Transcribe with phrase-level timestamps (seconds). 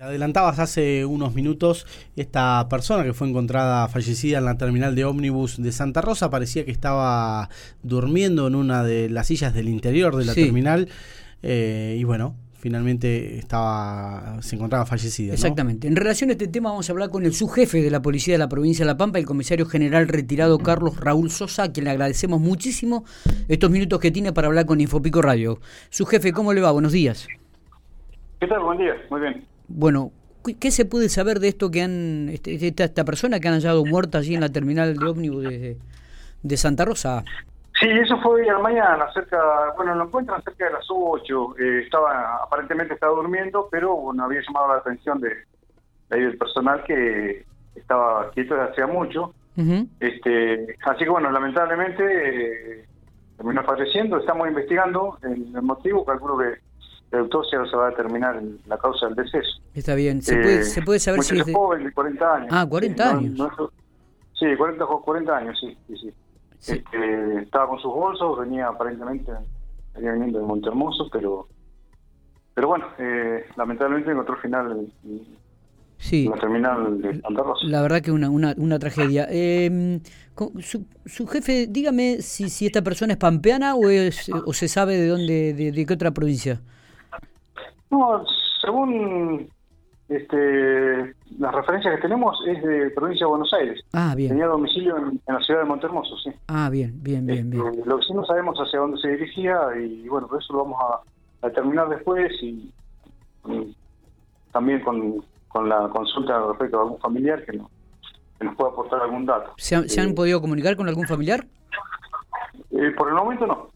[0.00, 1.86] Adelantabas hace unos minutos
[2.16, 6.64] esta persona que fue encontrada fallecida en la terminal de ómnibus de Santa Rosa parecía
[6.64, 7.50] que estaba
[7.82, 10.88] durmiendo en una de las sillas del interior de la terminal
[11.42, 15.34] eh, y bueno, finalmente estaba se encontraba fallecida.
[15.34, 15.86] Exactamente.
[15.86, 18.38] En relación a este tema vamos a hablar con el subjefe de la Policía de
[18.38, 21.90] la Provincia de La Pampa, el comisario general retirado Carlos Raúl Sosa, a quien le
[21.90, 23.04] agradecemos muchísimo
[23.48, 25.58] estos minutos que tiene para hablar con Infopico Radio.
[25.90, 26.70] Su jefe, ¿cómo le va?
[26.72, 27.28] Buenos días.
[28.40, 28.60] ¿Qué tal?
[28.60, 28.94] Buen día.
[29.10, 29.50] Muy bien.
[29.72, 30.10] Bueno,
[30.58, 33.84] ¿qué se puede saber de esto que han, este, esta, esta persona que han hallado
[33.84, 35.76] muerta allí en la terminal de ómnibus de,
[36.42, 37.24] de Santa Rosa?
[37.78, 39.38] Sí, eso fue hoy a la mañana, cerca,
[39.76, 44.42] bueno, lo encuentran cerca de las 8, eh, estaba, aparentemente estaba durmiendo, pero bueno, había
[44.42, 45.30] llamado la atención de,
[46.10, 49.32] del personal que estaba quieto desde hacía mucho,
[50.00, 52.84] este, así que bueno, lamentablemente eh,
[53.36, 56.58] terminó falleciendo, estamos investigando el, el motivo, calculo que
[57.10, 59.60] la autopsia se va a determinar la causa del deceso.
[59.74, 60.22] Está bien.
[60.22, 61.52] ¿Se, puede, ¿se puede saber si es de...
[61.52, 62.48] joven, de 40 años.
[62.50, 63.52] Ah, 40 años.
[64.38, 65.76] sí, 40, 40 años, sí.
[65.86, 66.12] sí, sí.
[66.72, 69.32] Este, estaba con sus bolsos, venía aparentemente,
[69.94, 71.48] venía viniendo de Montehermoso, pero
[72.54, 74.92] pero bueno, eh, lamentablemente encontró el final
[75.96, 76.28] sí.
[76.28, 77.66] la terminal de Santa Rosa.
[77.66, 79.26] La verdad que una, una, una tragedia.
[79.30, 80.00] Eh,
[80.58, 84.96] su, su, jefe, dígame si, si esta persona es pampeana o, es, o se sabe
[84.96, 86.60] de dónde, de, de qué otra provincia.
[87.90, 88.24] No,
[88.60, 89.48] según
[90.08, 93.80] este, las referencias que tenemos es de provincia de Buenos Aires.
[93.92, 94.30] Ah, bien.
[94.30, 96.30] Tenía domicilio en, la ciudad de Montermoso, sí.
[96.48, 97.66] Ah, bien, bien, bien, bien.
[97.66, 100.64] Este, lo que sí no sabemos hacia dónde se dirigía y bueno, por eso lo
[100.64, 102.72] vamos a, a determinar después y,
[103.46, 103.76] y
[104.52, 107.70] también con, con, la consulta respecto a algún familiar que, no,
[108.38, 109.52] que nos pueda aportar algún dato.
[109.58, 111.46] ¿Se han, ¿se han Eh, podido comunicar con algún familiar?
[112.72, 113.68] eh, por el momento no.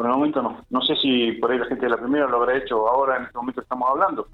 [0.00, 0.64] Por el momento no.
[0.70, 3.24] No sé si por ahí la gente de la primera lo habrá hecho ahora en
[3.24, 4.28] este momento estamos hablando.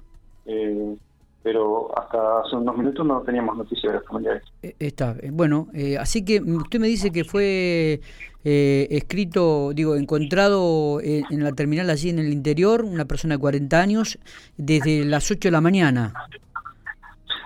[0.45, 0.95] Eh,
[1.43, 4.43] pero hasta hace unos minutos no teníamos noticias de los familiares.
[4.63, 7.99] Eh, Está, eh, bueno, eh, así que usted me dice que fue
[8.45, 13.41] eh, escrito, digo, encontrado en, en, la terminal allí en el interior, una persona de
[13.41, 14.17] 40 años,
[14.55, 16.13] desde las 8 de la mañana.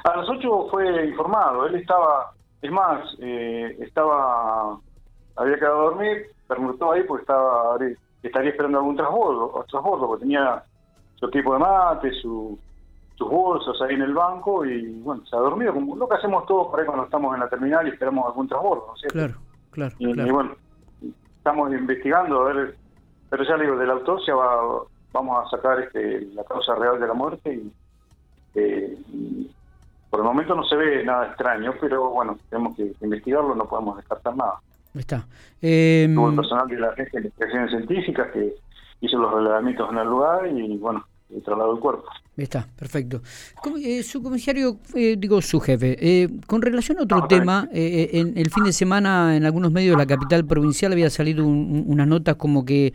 [0.04, 4.78] A las 8 fue informado, él estaba, es más, eh, estaba,
[5.38, 7.78] había quedado a dormir, permutó ahí porque estaba,
[8.24, 10.64] estaría esperando algún transbordo, transbordo porque tenía
[11.16, 12.58] su equipo de mate, su
[13.22, 16.44] sus bolsos ahí en el banco y bueno, se ha dormido, como lo que hacemos
[16.48, 19.14] todos por ahí cuando estamos en la terminal y esperamos algún transbordo, ¿no es cierto?
[19.14, 19.34] Claro,
[19.70, 20.28] claro, y, claro.
[20.28, 20.56] y, bueno,
[21.38, 22.76] estamos investigando a ver,
[23.30, 24.84] pero ya le digo, de la autopsia va,
[25.14, 27.72] vamos a sacar este, la causa real de la muerte y,
[28.56, 29.52] eh, y
[30.10, 33.98] por el momento no se ve nada extraño, pero bueno, tenemos que investigarlo, no podemos
[33.98, 34.60] descartar nada.
[34.94, 35.26] Está.
[35.62, 38.56] Eh, el personal de la Agencia de Investigaciones Científicas que
[39.02, 41.06] hizo los relevamientos en el lugar y bueno,
[41.44, 42.06] trasladó el cuerpo.
[42.42, 43.22] Está, perfecto.
[43.84, 48.36] Eh, su comisario, eh, digo su jefe, eh, con relación a otro tema, eh, en
[48.36, 51.84] el fin de semana en algunos medios de la capital provincial había salido un, un,
[51.86, 52.94] unas notas como que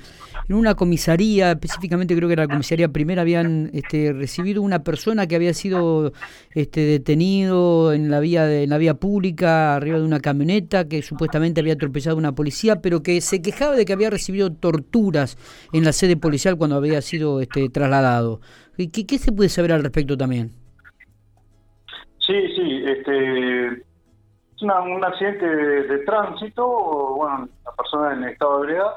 [0.49, 5.27] en una comisaría, específicamente creo que era la comisaría primera, habían este, recibido una persona
[5.27, 6.13] que había sido
[6.51, 11.03] este, detenido en la vía de, en la vía pública arriba de una camioneta que
[11.03, 15.37] supuestamente había atropellado a una policía, pero que se quejaba de que había recibido torturas
[15.73, 18.41] en la sede policial cuando había sido este, trasladado.
[18.77, 20.51] ¿Qué, ¿Qué, se puede saber al respecto también?
[22.19, 26.67] Sí, sí, este, es un accidente de, tránsito,
[27.17, 28.91] bueno, la persona en estado de ebriedad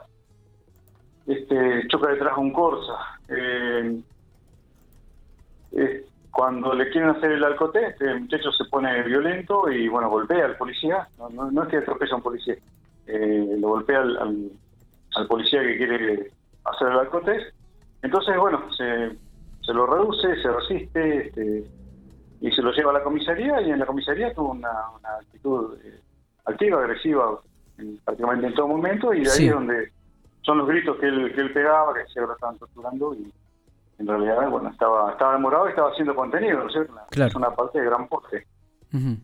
[1.28, 2.94] este, choca detrás de un Corsa.
[3.29, 4.01] Eh,
[6.31, 10.57] cuando le quieren hacer el alcoté, este muchacho se pone violento y, bueno, golpea al
[10.57, 12.56] policía, no, no, es que atropella a un policía,
[13.07, 14.51] eh, lo golpea al,
[15.16, 16.31] al, policía que quiere
[16.66, 17.38] hacer el alcoté.
[18.01, 19.12] Entonces, bueno, se
[19.69, 21.63] se lo reduce, se resiste este,
[22.41, 25.78] y se lo lleva a la comisaría y en la comisaría tuvo una, una actitud
[25.84, 26.02] eh,
[26.46, 27.40] activa, agresiva
[27.78, 29.46] en, prácticamente en todo momento y de ahí sí.
[29.46, 29.91] es donde
[30.41, 33.31] son los gritos que él, que él pegaba, que se lo estaban torturando y
[34.00, 36.94] en realidad bueno estaba estaba demorado y estaba haciendo contenido, ¿no es cierto?
[37.12, 37.30] Claro.
[37.30, 38.48] Es una parte de gran porte.
[38.92, 39.18] Uh -huh.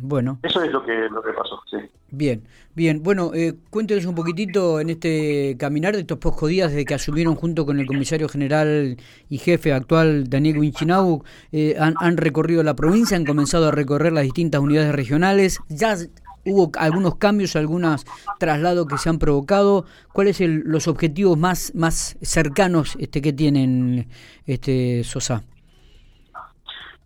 [0.00, 0.38] Bueno.
[0.42, 1.76] Eso es lo que, lo que pasó, sí.
[2.10, 2.42] Bien,
[2.74, 3.02] bien.
[3.02, 7.36] Bueno, eh, cuéntenos un poquitito en este caminar de estos pocos días desde que asumieron
[7.36, 8.98] junto con el comisario general
[9.30, 14.12] y jefe actual, Daniel Winchinau, eh, han, han, recorrido la provincia, han comenzado a recorrer
[14.12, 15.96] las distintas unidades regionales, ya
[16.44, 18.04] hubo algunos cambios, algunos
[18.38, 19.84] traslados que se han provocado.
[20.12, 24.08] ¿Cuáles son los objetivos más, más cercanos este, que tienen
[24.46, 25.44] este Sosa?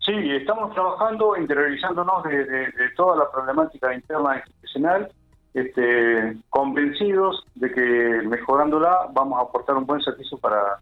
[0.07, 5.09] Sí, estamos trabajando, interiorizándonos de, de, de toda la problemática interna institucional,
[5.53, 10.79] este, convencidos de que mejorándola vamos a aportar un buen servicio para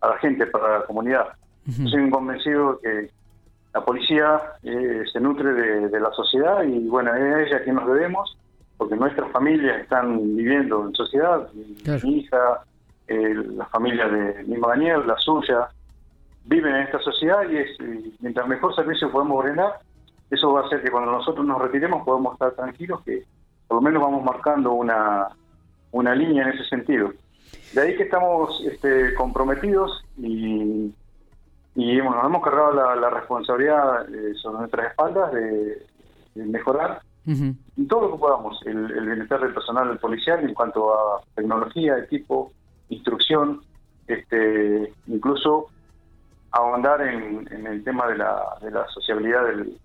[0.00, 1.26] a la gente, para la comunidad.
[1.66, 1.90] Uh -huh.
[1.90, 3.10] Soy convencido que
[3.74, 8.38] la policía eh, se nutre de, la sociedad y bueno, es ella quien nos debemos,
[8.76, 11.48] porque nuestras familias están viviendo en sociedad,
[12.04, 12.62] mi hija,
[13.08, 15.68] la familia de mi Daniel, la suya,
[16.48, 17.68] viven en esta sociedad y, es,
[18.20, 19.78] mientras mejor servicio podemos brindar,
[20.30, 23.24] eso va a hacer que cuando nosotros nos retiremos podamos estar tranquilos que
[23.66, 25.28] por lo menos vamos marcando una,
[25.92, 27.12] una línea en ese sentido.
[27.74, 30.92] De ahí que estamos este, comprometidos y,
[31.74, 35.86] y bueno, nos hemos cargado la, responsabilidad eh, sobre nuestras espaldas de,
[36.34, 37.02] mejorar
[37.88, 42.52] todo lo que podamos el, bienestar del personal policial en cuanto a tecnología, equipo,
[42.88, 43.60] instrucción,
[44.06, 45.66] este, incluso
[46.50, 49.78] ahondar en, el tema de la, de la sociabilidad del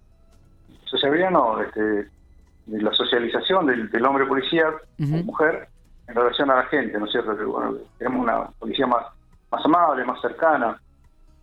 [0.94, 5.68] sociabilidad no, este, de la socialización del, hombre policía o mujer
[6.07, 7.36] en relación a la gente, ¿no es cierto?
[7.36, 9.07] Que, bueno, tenemos una policía más,
[9.51, 10.80] más amable, más cercana,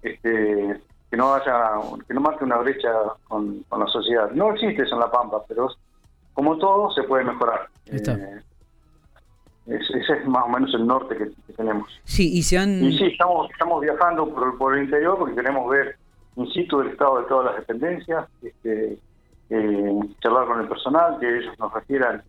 [0.02, 0.80] este,
[1.10, 1.72] que no haya,
[2.06, 2.90] que no marque una brecha
[3.26, 4.30] con, la sociedad.
[4.30, 5.68] No existe eso en La Pampa, pero
[6.32, 7.68] como todo se puede mejorar.
[7.86, 8.40] Eh,
[9.70, 11.88] ese es más o menos el norte que, tenemos.
[12.04, 12.82] Sí, y se han...
[12.82, 15.96] Y sí, estamos, estamos viajando por, por el interior porque queremos ver
[16.36, 18.98] in situ el estado de todas las dependencias, este,
[19.50, 22.22] eh, charlar con el personal, que ellos nos refieran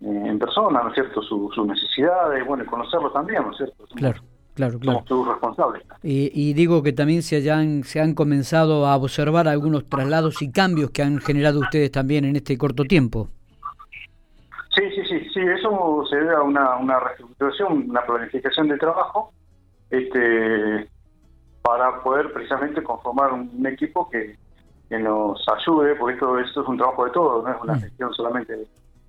[0.00, 3.86] eh, en persona, ¿no es cierto?, sus necesidades, bueno, y conocerlo también, ¿no es cierto?
[3.94, 4.20] claro.
[4.54, 5.04] Claro, claro.
[5.08, 5.80] Somos.
[6.04, 10.92] Y, digo que también se, hayan, se han comenzado a observar algunos traslados y cambios
[10.92, 13.28] que han generado ustedes también en este corto tiempo.
[14.76, 15.03] Sí, sí,
[15.34, 19.32] sí, eso se debe a una, una reestructuración, una planificación de trabajo,
[19.90, 20.88] este,
[21.62, 24.36] para poder precisamente conformar un equipo que,
[24.88, 27.80] que nos ayude, porque esto, esto es un trabajo de todos, no es una mm.
[27.80, 28.66] gestión solamente de,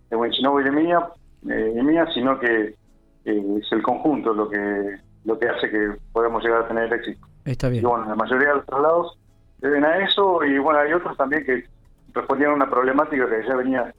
[0.09, 1.07] de y de mía,
[1.49, 2.75] eh, mía sino que
[3.25, 7.25] eh, es el conjunto lo que lo que hace que podamos llegar a tener éxito.
[7.45, 7.83] Está bien.
[7.83, 9.17] Y bueno, la mayoría de los traslados
[9.57, 11.63] deben a eso y bueno, hay otros también que
[12.13, 13.93] respondían a una problemática que ya venía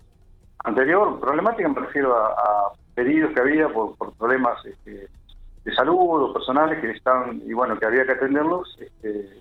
[0.67, 1.19] anterior.
[1.21, 5.09] Problemática me refiero a, pedidos que había por, problemas este,
[5.65, 8.77] de salud o personales que estaban y bueno, que había que atenderlos.
[8.81, 9.41] Este,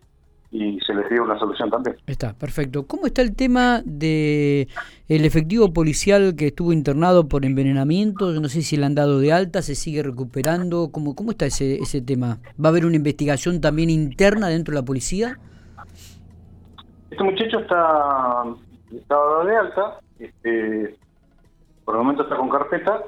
[0.51, 1.97] y se les dio una solución también.
[2.07, 2.87] Está, perfecto.
[2.87, 4.69] ¿Cómo está el tema de
[5.09, 8.31] el efectivo policial que estuvo internado por envenenamiento?
[8.31, 10.91] no sé si le han dado de alta, se sigue recuperando.
[10.93, 12.37] ¿Cómo, cómo está ese, ese tema?
[12.63, 15.39] ¿Va a haber una investigación también interna dentro de la policía?
[17.11, 18.43] Este muchacho está,
[18.93, 20.95] está dado de alta, este,
[21.85, 23.03] por el momento está con carpeta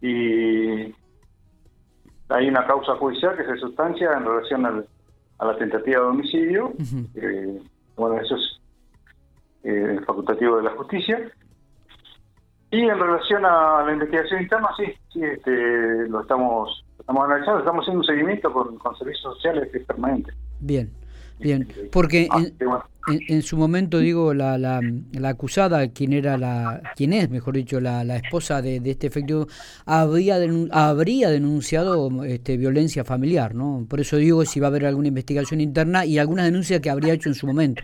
[0.00, 0.94] y
[2.28, 4.86] hay una causa judicial que se sustancia en relación al
[5.40, 6.72] a la tentativa de homicidio.
[7.14, 7.62] Eh,
[7.96, 8.60] bueno, eso es
[9.64, 11.18] eh, facultativo de la justicia.
[12.70, 17.82] Y en relación a la investigación interna, sí, sí este, lo estamos estamos analizando, estamos
[17.82, 20.32] haciendo un seguimiento con, con servicios sociales que es permanente.
[20.60, 20.90] Bien.
[21.40, 22.44] Bien, porque ah,
[23.08, 24.80] en, su momento, digo, la, la,
[25.12, 29.46] la, acusada, quien era la, quien es, mejor dicho, la, la esposa de, este efectivo,
[29.86, 30.36] habría,
[30.70, 33.86] habría denunciado este, violencia familiar, ¿no?
[33.88, 37.14] Por eso digo si va a haber alguna investigación interna y alguna denuncia que habría
[37.14, 37.82] hecho en su momento.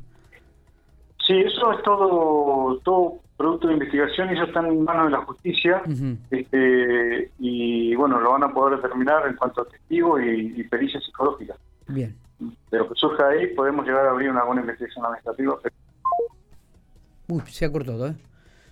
[1.26, 5.24] Sí, eso es todo, todo producto de investigación y eso está en manos de la
[5.24, 5.82] justicia
[6.30, 11.00] este, y bueno, lo van a poder determinar en cuanto a testigos y, y pericia
[11.00, 11.54] psicológica.
[11.88, 15.58] Bien de lo que surja ahí podemos llegar a abrir una buena investigación administrativa.
[17.28, 18.14] Uy, se ha cortado, ¿eh?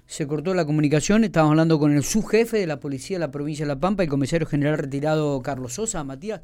[0.07, 3.65] Se cortó la comunicación, estábamos hablando con el subjefe de la policía de la provincia
[3.65, 6.43] de La Pampa, el comisario general retirado Carlos Sosa, Matías.